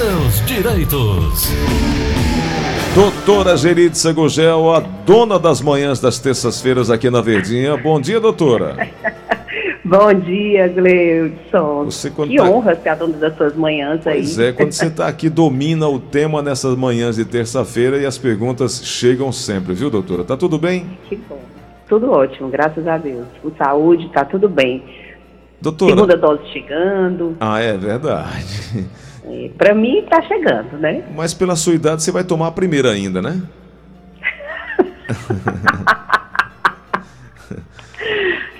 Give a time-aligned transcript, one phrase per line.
[0.00, 1.52] seus direitos.
[2.94, 7.76] Doutora Geritza Gugel, a dona das manhãs das terças-feiras aqui na Verdinha.
[7.76, 8.88] Bom dia, doutora.
[9.84, 11.84] Bom dia, Gleudson.
[11.84, 12.44] Você, que tá...
[12.44, 14.22] honra ser a dona das suas manhãs aí.
[14.22, 18.16] Pois é, quando você está aqui, domina o tema nessas manhãs de terça-feira e as
[18.16, 20.24] perguntas chegam sempre, viu, doutora?
[20.24, 20.86] Tá tudo bem?
[21.10, 21.42] Que bom.
[21.86, 23.26] Tudo ótimo, graças a Deus.
[23.42, 24.82] Com saúde, tá tudo bem.
[25.60, 25.92] Doutora.
[25.92, 27.36] Segunda dose chegando.
[27.38, 28.88] Ah, é verdade.
[29.56, 31.04] Para mim tá chegando, né?
[31.14, 33.42] Mas pela sua idade você vai tomar a primeira ainda, né?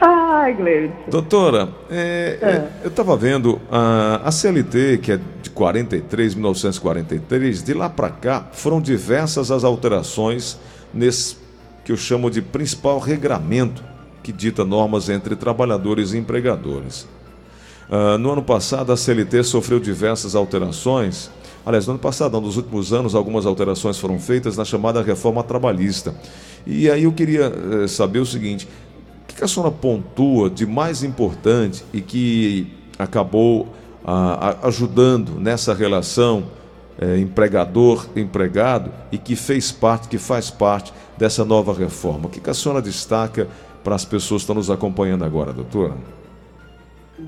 [0.01, 0.95] Ai, Gleison.
[1.09, 2.47] Doutora, é, é.
[2.47, 8.09] é eu estava vendo a, a CLT, que é de 43, 1943, de lá para
[8.09, 10.59] cá foram diversas as alterações
[10.93, 11.37] nesse
[11.85, 13.83] que eu chamo de principal regramento
[14.23, 17.07] que dita normas entre trabalhadores e empregadores.
[17.91, 21.29] Uh, no ano passado, a CLT sofreu diversas alterações.
[21.67, 26.15] Aliás, no ano passado, nos últimos anos, algumas alterações foram feitas na chamada reforma trabalhista.
[26.65, 28.69] E aí eu queria uh, saber o seguinte:
[29.25, 33.63] o que a senhora pontua de mais importante e que acabou
[34.05, 36.45] uh, ajudando nessa relação
[36.99, 42.27] eh, empregador-empregado e que fez parte, que faz parte dessa nova reforma?
[42.27, 43.49] O que a senhora destaca
[43.83, 46.20] para as pessoas que estão nos acompanhando agora, doutora?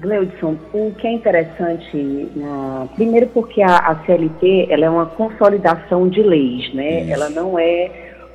[0.01, 6.09] Gleudson, o que é interessante, uh, primeiro porque a, a, CLT ela é uma consolidação
[6.09, 7.03] de leis, né?
[7.03, 7.13] Isso.
[7.13, 7.91] Ela não é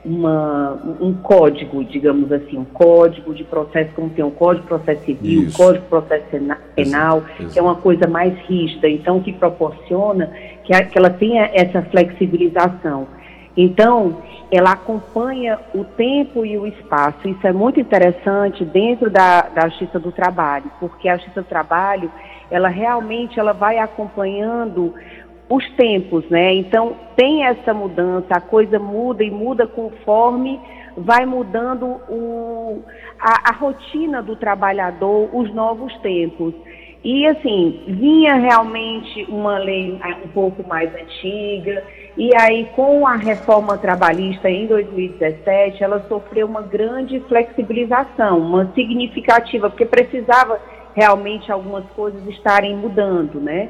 [0.05, 5.03] uma, um código, digamos assim, um código de processo, como tem um código de processo
[5.03, 6.25] civil, um código de processo
[6.75, 7.53] penal, Exato.
[7.53, 10.31] que é uma coisa mais rígida, então que proporciona
[10.63, 13.07] que, a, que ela tenha essa flexibilização.
[13.57, 17.27] Então, ela acompanha o tempo e o espaço.
[17.27, 22.11] Isso é muito interessante dentro da, da Justiça do Trabalho, porque a Justiça do Trabalho,
[22.51, 24.93] ela realmente ela vai acompanhando
[25.49, 26.53] os tempos, né?
[26.53, 30.59] Então, tem essa mudança, a coisa muda e muda conforme
[30.95, 32.83] vai mudando o,
[33.19, 36.53] a, a rotina do trabalhador, os novos tempos.
[37.03, 41.83] E assim, vinha realmente uma lei um pouco mais antiga,
[42.17, 49.69] e aí com a reforma trabalhista em 2017, ela sofreu uma grande flexibilização, uma significativa,
[49.69, 50.59] porque precisava
[50.95, 53.69] realmente algumas coisas estarem mudando, né?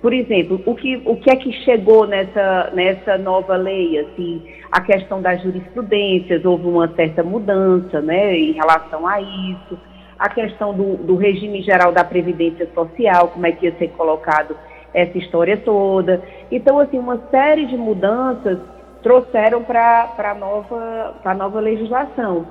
[0.00, 3.98] Por exemplo, o que, o que é que chegou nessa, nessa nova lei?
[3.98, 4.40] Assim,
[4.70, 9.76] a questão das jurisprudências, houve uma certa mudança né, em relação a isso
[10.18, 14.56] a questão do, do regime geral da Previdência Social, como é que ia ser colocado
[14.92, 16.22] essa história toda.
[16.50, 18.58] Então, assim, uma série de mudanças
[19.02, 22.46] trouxeram para a nova, nova legislação.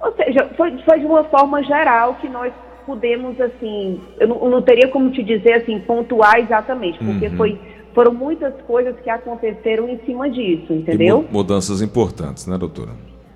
[0.00, 2.52] Ou seja, foi, foi de uma forma geral que nós
[2.86, 7.36] pudemos, assim, eu não, eu não teria como te dizer, assim, pontuar exatamente, porque uhum.
[7.36, 7.60] foi,
[7.94, 11.26] foram muitas coisas que aconteceram em cima disso, entendeu?
[11.28, 12.90] E mudanças importantes, né, doutora?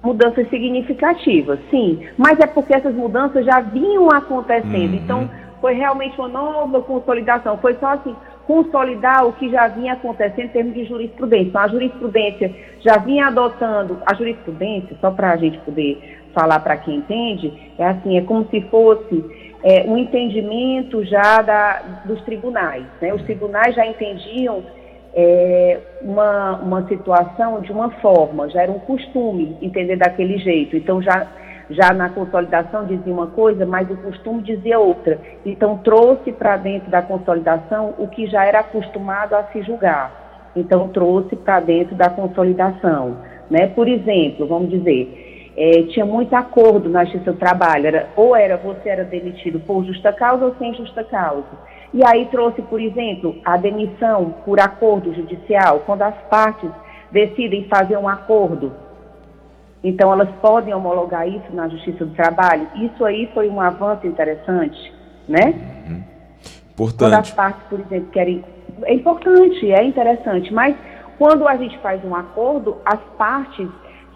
[0.04, 4.92] Mudanças significativas, sim, mas é porque essas mudanças já vinham acontecendo.
[4.92, 5.00] Uhum.
[5.02, 7.56] Então, foi realmente uma nova consolidação.
[7.56, 8.14] Foi só assim,
[8.46, 11.48] consolidar o que já vinha acontecendo em termos de jurisprudência.
[11.48, 16.76] Então, a jurisprudência já vinha adotando, a jurisprudência, só para a gente poder falar para
[16.76, 19.24] quem entende, é assim, é como se fosse
[19.62, 22.84] é, um entendimento já da, dos tribunais.
[23.00, 23.14] Né?
[23.14, 24.62] Os tribunais já entendiam
[25.14, 30.76] é, uma, uma situação de uma forma, já era um costume entender daquele jeito.
[30.76, 31.26] Então, já,
[31.70, 35.18] já na consolidação dizia uma coisa, mas o costume dizia outra.
[35.46, 40.50] Então, trouxe para dentro da consolidação o que já era acostumado a se julgar.
[40.56, 43.16] Então, trouxe para dentro da consolidação.
[43.48, 43.68] Né?
[43.68, 48.56] Por exemplo, vamos dizer, é, tinha muito acordo na justiça do trabalho, era, ou era
[48.56, 51.73] você era demitido por justa causa ou sem justa causa.
[51.94, 56.68] E aí trouxe, por exemplo, a demissão por acordo judicial, quando as partes
[57.12, 58.72] decidem fazer um acordo.
[59.82, 62.66] Então, elas podem homologar isso na Justiça do Trabalho.
[62.74, 64.92] Isso aí foi um avanço interessante,
[65.28, 65.54] né?
[65.86, 66.02] Uhum.
[66.72, 66.98] Importante.
[66.98, 68.44] Quando as partes, por exemplo, querem.
[68.82, 70.74] É importante, é interessante, mas
[71.16, 73.68] quando a gente faz um acordo, as partes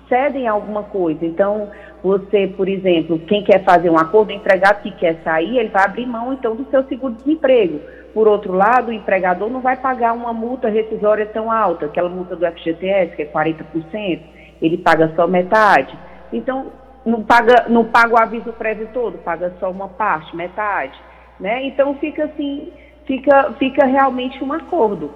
[0.09, 1.25] cedem alguma coisa.
[1.25, 1.71] Então,
[2.03, 5.85] você, por exemplo, quem quer fazer um acordo, o empregado que quer sair, ele vai
[5.85, 7.81] abrir mão então do seu seguro-desemprego.
[8.15, 12.37] Por outro lado, o empregador não vai pagar uma multa rescisória tão alta, aquela multa
[12.37, 14.21] do FGTS, que é 40%,
[14.63, 15.97] ele paga só metade.
[16.33, 16.73] Então,
[17.05, 20.99] não paga, não paga o aviso prévio todo, paga só uma parte, metade.
[21.41, 21.67] Né?
[21.67, 22.73] Então fica assim,
[23.07, 25.11] fica, fica realmente um acordo.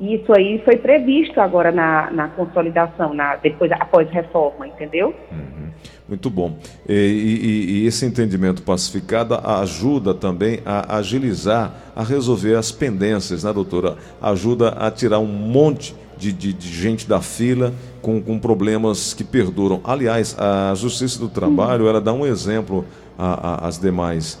[0.00, 5.14] Isso aí foi previsto agora na, na consolidação, na, depois após reforma, entendeu?
[5.30, 5.64] Uhum.
[6.06, 6.58] Muito bom.
[6.86, 13.52] E, e, e, esse entendimento pacificado ajuda também a agilizar, a resolver as pendências, né,
[13.52, 13.96] doutora?
[14.20, 19.24] Ajuda a tirar um monte de, de, de gente da fila com, com, problemas que
[19.24, 19.80] perduram.
[19.82, 22.84] Aliás, a Justiça do Trabalho, ela dá um exemplo
[23.16, 24.38] às demais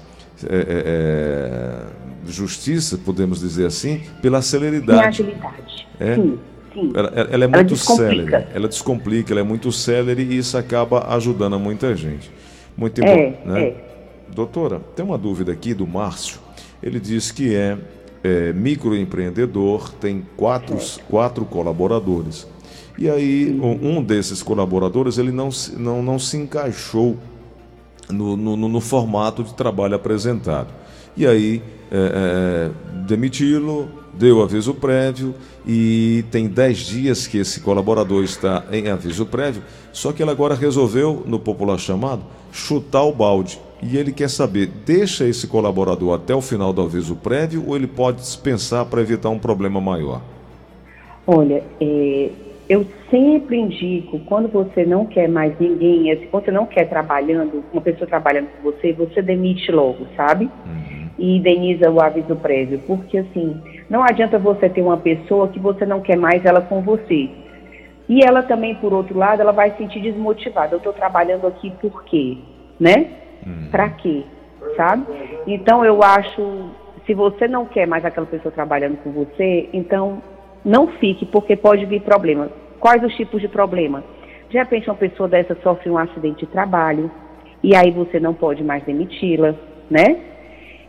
[0.48, 0.82] é, é,
[2.26, 5.00] é, justiça, podemos dizer assim, pela celeridade.
[5.00, 5.88] E agilidade.
[6.00, 6.14] É?
[6.16, 6.38] Sim.
[6.72, 6.92] Sim.
[6.94, 8.46] Ela, ela é muito ela célere.
[8.52, 12.30] Ela descomplica, ela é muito célere e isso acaba ajudando a muita gente.
[12.76, 13.48] Muito é, importante.
[13.48, 13.62] Né?
[13.62, 13.84] É.
[14.34, 16.40] Doutora, tem uma dúvida aqui do Márcio.
[16.82, 17.78] Ele diz que é,
[18.24, 20.76] é microempreendedor, tem quatro,
[21.08, 22.46] quatro colaboradores.
[22.98, 27.16] E aí, um, um desses colaboradores ele não, não, não se encaixou
[28.10, 30.68] no, no, no formato de trabalho apresentado.
[31.16, 35.34] E aí, é, é, demiti-lo, deu aviso prévio
[35.66, 39.62] e tem 10 dias que esse colaborador está em aviso prévio,
[39.92, 42.22] só que ele agora resolveu, no popular chamado,
[42.52, 43.60] chutar o balde.
[43.82, 47.86] E ele quer saber, deixa esse colaborador até o final do aviso prévio ou ele
[47.86, 50.22] pode dispensar para evitar um problema maior?
[51.26, 52.30] Olha, é,
[52.68, 57.62] eu sempre indico, quando você não quer mais ninguém, assim, quando você não quer trabalhando,
[57.72, 60.44] uma pessoa trabalhando com você, você demite logo, sabe?
[60.44, 61.08] Uhum.
[61.18, 62.80] E indeniza o aviso prévio.
[62.86, 66.80] Porque assim, não adianta você ter uma pessoa que você não quer mais ela com
[66.80, 67.28] você.
[68.08, 70.74] E ela também, por outro lado, ela vai se sentir desmotivada.
[70.74, 72.38] Eu estou trabalhando aqui por quê?
[72.80, 73.10] Né?
[73.46, 73.68] Uhum.
[73.70, 74.24] Para quê?
[74.76, 75.04] Sabe?
[75.46, 76.70] Então eu acho,
[77.06, 80.22] se você não quer mais aquela pessoa trabalhando com você, então
[80.64, 82.50] não fique, porque pode vir problema.
[82.80, 84.02] Quais os tipos de problema?
[84.48, 87.10] De repente, uma pessoa dessa sofre um acidente de trabalho,
[87.62, 89.54] e aí você não pode mais demiti-la,
[89.90, 90.16] né?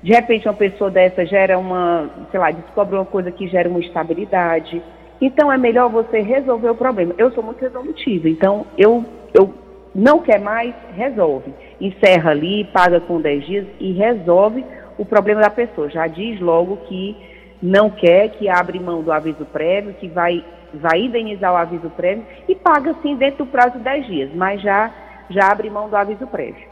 [0.03, 3.79] De repente, uma pessoa dessa gera uma, sei lá, descobre uma coisa que gera uma
[3.79, 4.81] instabilidade.
[5.19, 7.15] Então, é melhor você resolver o problema.
[7.17, 9.53] Eu sou muito resolutiva, então eu, eu
[9.95, 11.53] não quer mais, resolve.
[11.81, 14.63] Encerra ali, paga com 10 dias e resolve
[14.97, 15.89] o problema da pessoa.
[15.89, 17.15] Já diz logo que
[17.61, 20.43] não quer, que abre mão do aviso prévio, que vai,
[20.73, 24.61] vai indenizar o aviso prévio e paga sim dentro do prazo de 10 dias, mas
[24.61, 24.91] já,
[25.29, 26.67] já abre mão do aviso prévio.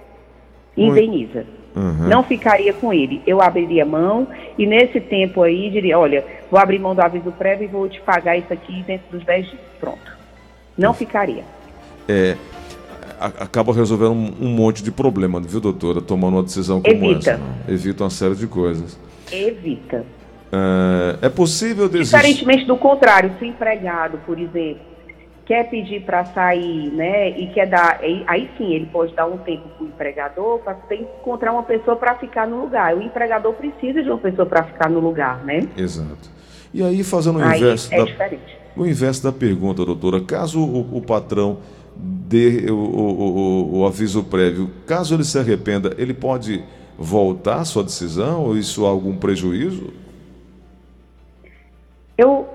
[0.75, 1.45] Indeniza.
[1.75, 2.07] Uhum.
[2.07, 3.21] Não ficaria com ele.
[3.25, 4.27] Eu abriria mão
[4.57, 7.99] e nesse tempo aí diria, olha, vou abrir mão do aviso prévio e vou te
[8.01, 9.61] pagar isso aqui dentro dos 10 dias.
[9.79, 10.17] Pronto.
[10.77, 10.95] Não uhum.
[10.95, 11.43] ficaria.
[12.07, 12.35] É,
[13.19, 16.01] acaba resolvendo um, um, monte de problema, viu, doutora?
[16.01, 17.31] Tomando uma decisão como Evita.
[17.31, 17.37] essa.
[17.37, 17.73] Não?
[17.73, 18.99] Evita uma série de coisas.
[19.31, 20.05] Evita.
[20.53, 22.15] É, é possível desistir.
[22.15, 24.81] Diferentemente do contrário, se o empregado, por exemplo,
[25.45, 29.67] quer pedir para sair, né, e quer dar, aí sim ele pode dar um tempo
[29.69, 32.95] para o empregador para encontrar uma pessoa para ficar no lugar.
[32.95, 35.67] O empregador precisa de uma pessoa para ficar no lugar, né?
[35.75, 36.31] Exato.
[36.73, 38.57] E aí fazendo o inverso é da, diferente.
[38.75, 41.59] o inverso da pergunta, doutora, caso o, o patrão
[41.95, 46.63] dê o, o, o, aviso prévio, caso ele se arrependa, ele pode
[46.97, 50.02] voltar à sua decisão ou isso há algum prejuízo?
[52.17, 52.47] Eu,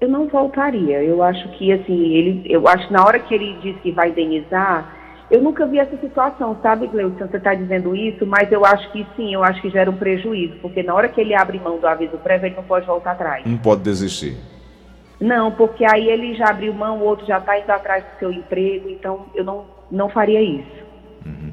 [0.00, 1.02] eu não voltaria.
[1.02, 4.10] Eu acho que, assim, ele, eu acho que na hora que ele disse que vai
[4.10, 4.96] indenizar,
[5.30, 7.26] eu nunca vi essa situação, sabe, Gleudson?
[7.26, 10.56] Você está dizendo isso, mas eu acho que sim, eu acho que gera um prejuízo,
[10.62, 13.44] porque na hora que ele abre mão do aviso prévio, ele não pode voltar atrás.
[13.44, 14.36] Não pode desistir.
[15.20, 18.32] Não, porque aí ele já abriu mão, o outro já está indo atrás do seu
[18.32, 20.84] emprego, então eu não, não faria isso.
[21.26, 21.52] Uhum.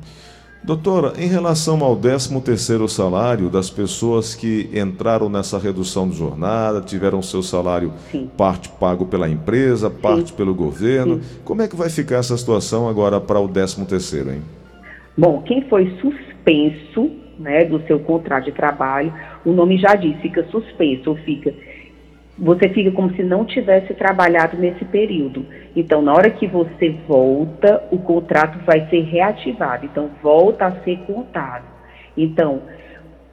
[0.65, 7.21] Doutora, em relação ao 13º salário das pessoas que entraram nessa redução de jornada, tiveram
[7.21, 8.27] seu salário Sim.
[8.35, 10.35] parte pago pela empresa, parte Sim.
[10.35, 11.39] pelo governo, Sim.
[11.45, 14.41] como é que vai ficar essa situação agora para o 13º, hein?
[15.15, 19.13] Bom, quem foi suspenso né, do seu contrato de trabalho,
[19.45, 21.53] o nome já diz, fica suspenso, ou fica
[22.37, 25.45] você fica como se não tivesse trabalhado nesse período.
[25.75, 29.85] Então, na hora que você volta, o contrato vai ser reativado.
[29.85, 31.63] Então, volta a ser contado.
[32.17, 32.61] Então,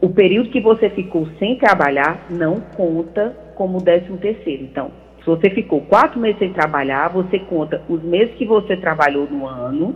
[0.01, 4.65] o período que você ficou sem trabalhar não conta como décimo terceiro.
[4.65, 4.91] Então,
[5.21, 9.47] se você ficou quatro meses sem trabalhar, você conta os meses que você trabalhou no
[9.47, 9.95] ano,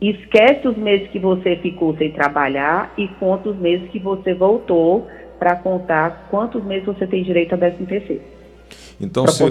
[0.00, 5.06] esquece os meses que você ficou sem trabalhar e conta os meses que você voltou
[5.40, 8.22] para contar quantos meses você tem direito a 13 terceiro.
[9.00, 9.42] Então, se,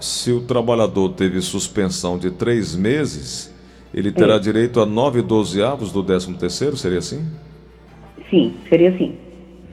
[0.00, 3.52] se, o trabalhador teve suspensão de três meses,
[3.92, 4.38] ele terá é.
[4.38, 7.26] direito a nove dozeavos do 13 terceiro, seria assim?
[8.30, 9.16] Sim, seria assim.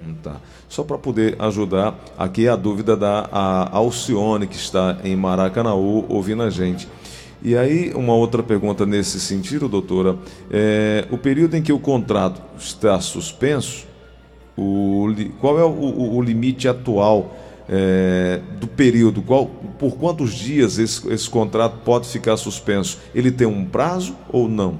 [0.05, 0.37] Hum, tá.
[0.67, 6.41] Só para poder ajudar, aqui a dúvida da a Alcione, que está em Maracanaú, ouvindo
[6.41, 6.87] a gente.
[7.43, 10.17] E aí, uma outra pergunta nesse sentido, doutora,
[10.49, 13.87] é, o período em que o contrato está suspenso,
[14.59, 17.31] o, qual é o, o, o limite atual
[17.69, 19.45] é, do período, qual,
[19.77, 22.99] por quantos dias esse, esse contrato pode ficar suspenso?
[23.13, 24.79] Ele tem um prazo ou não?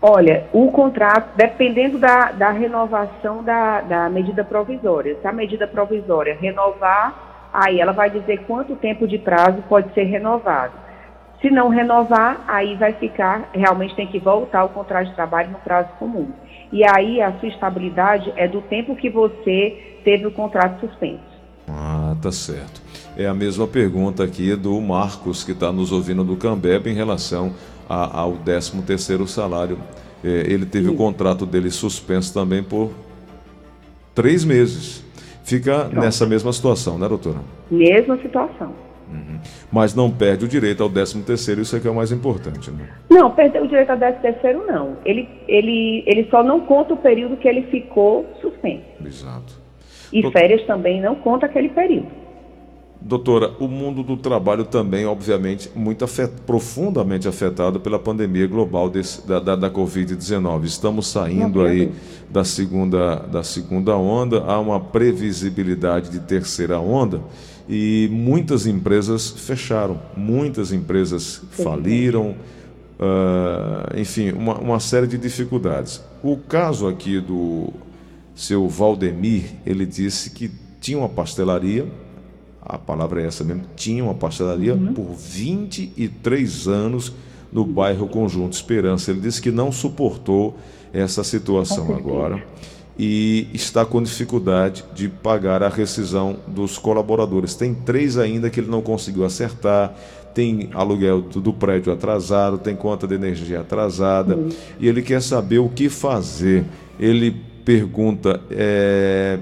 [0.00, 6.38] Olha, o contrato, dependendo da, da renovação da, da medida provisória, se a medida provisória
[6.40, 10.72] renovar, aí ela vai dizer quanto tempo de prazo pode ser renovado.
[11.40, 15.58] Se não renovar, aí vai ficar, realmente tem que voltar o contrato de trabalho no
[15.58, 16.30] prazo comum.
[16.72, 21.22] E aí a sua estabilidade é do tempo que você teve o contrato suspenso.
[21.68, 22.82] Ah, tá certo.
[23.16, 27.54] É a mesma pergunta aqui do Marcos, que está nos ouvindo do Cambeb, em relação
[27.88, 29.78] a, ao 13 terceiro salário.
[30.24, 30.94] É, ele teve Sim.
[30.94, 32.90] o contrato dele suspenso também por
[34.14, 35.04] três meses.
[35.44, 36.00] Fica Pronto.
[36.00, 37.38] nessa mesma situação, né, doutora?
[37.70, 38.87] Mesma situação.
[39.10, 39.38] Uhum.
[39.72, 42.70] Mas não perde o direito ao 13 terceiro, isso é que é o mais importante,
[42.70, 42.88] né?
[43.08, 44.96] Não, perder o direito ao 13 terceiro não.
[45.04, 48.84] Ele, ele, ele só não conta o período que ele ficou suspenso.
[49.04, 49.54] Exato.
[50.12, 52.08] E férias também não conta aquele período.
[53.00, 59.24] Doutora, o mundo do trabalho também, obviamente, muito afet, profundamente afetado pela pandemia global desse,
[59.26, 60.64] da, da, da Covid-19.
[60.64, 61.92] Estamos saindo aí
[62.28, 67.20] da segunda, da segunda onda, há uma previsibilidade de terceira onda
[67.68, 72.34] e muitas empresas fecharam, muitas empresas faliram,
[72.98, 76.02] uh, enfim, uma, uma série de dificuldades.
[76.22, 77.72] O caso aqui do
[78.34, 81.86] seu Valdemir, ele disse que tinha uma pastelaria
[82.68, 84.92] a palavra é essa mesmo, tinha uma pastelaria uhum.
[84.92, 87.12] por 23 anos
[87.50, 89.10] no bairro Conjunto Esperança.
[89.10, 90.54] Ele disse que não suportou
[90.92, 92.44] essa situação agora
[92.98, 97.54] e está com dificuldade de pagar a rescisão dos colaboradores.
[97.54, 99.94] Tem três ainda que ele não conseguiu acertar,
[100.34, 104.48] tem aluguel do prédio atrasado, tem conta de energia atrasada uhum.
[104.80, 106.64] e ele quer saber o que fazer.
[106.98, 107.30] Ele
[107.64, 108.40] pergunta.
[108.50, 109.38] É,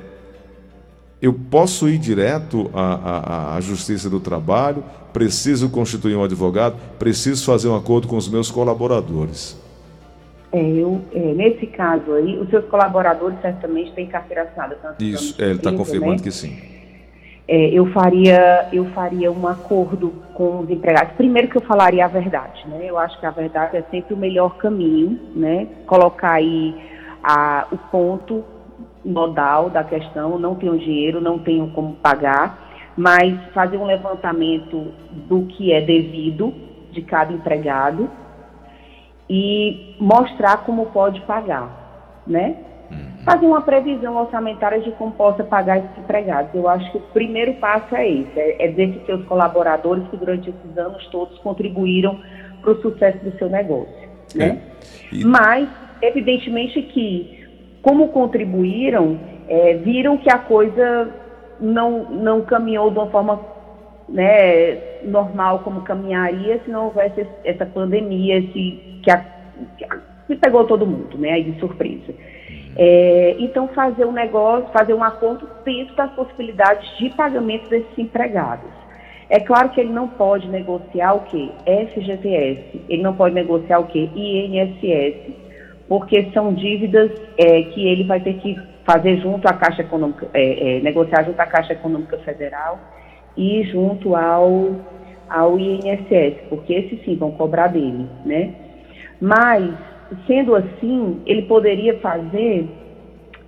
[1.21, 7.45] eu posso ir direto à, à, à, Justiça do Trabalho, preciso constituir um advogado, preciso
[7.45, 9.57] fazer um acordo com os meus colaboradores.
[10.57, 14.97] É, eu, é, nesse caso aí, os seus colaboradores certamente têm carteira assinada.
[14.99, 16.23] Isso, é, ele está confirmando né?
[16.23, 16.57] que sim.
[17.47, 21.13] É, eu faria eu faria um acordo com os empregados.
[21.13, 22.87] Primeiro que eu falaria a verdade, né?
[22.89, 25.69] Eu acho que a verdade é sempre o melhor caminho, né?
[25.87, 26.75] Colocar aí
[27.23, 28.43] a, o ponto
[29.05, 34.87] modal da questão, não tenho dinheiro, não tenho como pagar, mas fazer um levantamento
[35.29, 36.53] do que é devido
[36.93, 38.09] de cada empregado
[39.29, 42.57] e mostrar como pode pagar, né?
[42.91, 43.25] Uhum.
[43.25, 46.55] Fazer uma previsão orçamentária de como possa pagar esses empregados.
[46.55, 50.17] Eu acho que o primeiro passo é esse, é, é dizer que seus colaboradores que
[50.17, 52.21] durante esses anos todos contribuíram
[52.63, 54.61] para o sucesso do seu negócio, né?
[55.13, 55.17] É.
[55.17, 55.25] E...
[55.25, 55.69] Mas,
[56.03, 57.47] evidentemente que
[57.83, 59.19] como contribuíram,
[59.49, 61.09] é, viram que a coisa
[61.61, 63.41] não, não caminhou de uma forma
[64.09, 69.25] né, normal como caminharia se não houvesse essa pandemia esse, que, a,
[70.27, 72.15] que pegou todo mundo, né, de surpresa.
[72.79, 78.71] É, então, fazer um negócio, fazer um acordo dentro das possibilidades de pagamento desses empregados.
[79.29, 81.51] É claro que ele não pode negociar o quê?
[81.65, 84.09] FGTS, ele não pode negociar o quê?
[84.15, 85.35] INSS,
[85.89, 90.77] porque são dívidas é, que ele vai ter que fazer junto à Caixa Econômica, é,
[90.77, 92.79] é, negociar junto à Caixa Econômica Federal
[93.37, 94.77] e junto ao,
[95.29, 98.55] ao INSS, porque esses sim vão cobrar dele, né?
[99.21, 99.75] Mas,
[100.27, 102.69] sendo assim, ele poderia fazer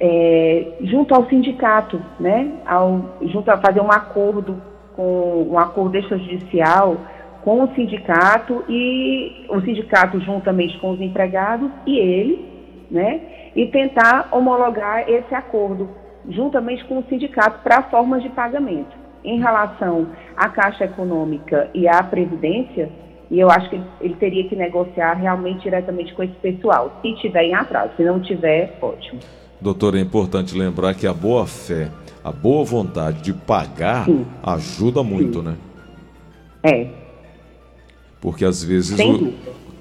[0.00, 2.52] é, junto ao sindicato, né?
[2.66, 4.60] Ao, junto a fazer um acordo
[4.94, 6.96] com um acordo extrajudicial
[7.42, 12.44] com o sindicato e o sindicato juntamente com os empregados e ele,
[12.90, 13.20] né?
[13.54, 15.88] E tentar homologar esse acordo
[16.28, 18.94] juntamente com o sindicato para formas de pagamento.
[19.24, 22.90] Em relação à Caixa Econômica e à Previdência,
[23.30, 27.44] e eu acho que ele teria que negociar realmente diretamente com esse pessoal, se tiver
[27.44, 27.92] em atraso.
[27.96, 29.20] Se não tiver, ótimo.
[29.60, 31.88] Doutor, é importante lembrar que a boa fé,
[32.24, 34.24] a boa vontade de pagar Sim.
[34.42, 35.44] ajuda muito, Sim.
[35.44, 35.56] né?
[36.62, 36.86] É.
[38.20, 38.96] Porque às vezes.
[38.96, 39.34] Sem o,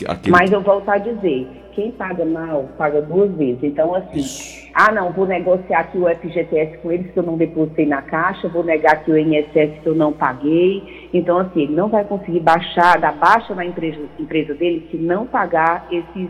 [0.07, 0.31] aquele...
[0.31, 1.47] Mas eu volto a dizer:
[1.77, 3.61] quem paga mal, paga duas vezes.
[3.61, 4.67] Então, assim, Isso.
[4.73, 8.49] ah, não, vou negociar aqui o FGTS com eles que eu não depositei na caixa,
[8.49, 11.07] vou negar aqui o INSS que eu não paguei.
[11.13, 15.27] Então, assim, ele não vai conseguir baixar, dar baixa na empresa, empresa dele se não
[15.27, 16.29] pagar esses,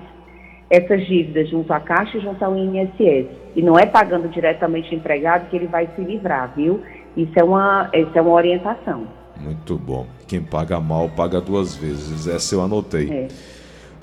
[0.69, 3.27] essas dívidas junto à caixa e junto ao INSS.
[3.55, 6.81] E não é pagando diretamente o empregado que ele vai se livrar, viu?
[7.15, 9.07] Isso é uma, isso é uma orientação.
[9.39, 10.07] Muito bom.
[10.27, 12.27] Quem paga mal paga duas vezes.
[12.27, 13.09] Essa eu anotei.
[13.09, 13.56] É.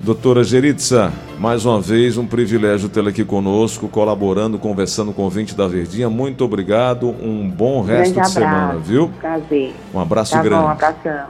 [0.04, 5.54] Doutora Geritza, mais uma vez um privilégio tê-la aqui conosco, colaborando, conversando com o ouvinte
[5.54, 6.10] da Verdinha.
[6.10, 9.10] Muito obrigado, um bom resto de semana, viu?
[9.18, 9.72] Prazer.
[9.94, 10.62] Um abraço Tá grande.
[10.62, 11.26] bom, um abração.